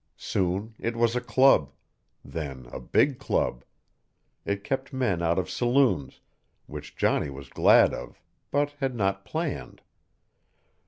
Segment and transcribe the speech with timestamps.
[0.17, 1.71] Soon it was a club
[2.25, 3.63] then a big club;
[4.45, 6.21] it kept men out of saloons,
[6.65, 8.19] which Johnny was glad of,
[8.49, 9.83] but had not planned.